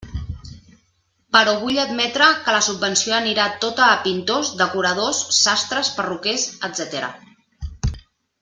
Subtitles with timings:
[1.35, 7.13] Però vull admetre que la subvenció anirà tota a pintors, decoradors, sastres, perruquers, etcètera.